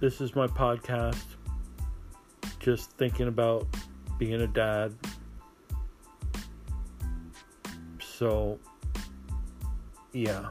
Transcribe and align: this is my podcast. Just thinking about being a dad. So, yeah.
this 0.00 0.22
is 0.22 0.34
my 0.34 0.46
podcast. 0.46 1.22
Just 2.58 2.90
thinking 2.92 3.28
about 3.28 3.66
being 4.18 4.40
a 4.40 4.46
dad. 4.46 4.94
So, 8.00 8.58
yeah. 10.12 10.48